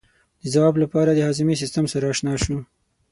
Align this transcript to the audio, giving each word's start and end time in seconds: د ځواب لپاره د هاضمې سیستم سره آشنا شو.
د 0.41 0.43
ځواب 0.53 0.75
لپاره 0.83 1.11
د 1.13 1.19
هاضمې 1.27 1.55
سیستم 1.61 1.85
سره 1.93 2.05
آشنا 2.13 2.33
شو. 2.43 2.57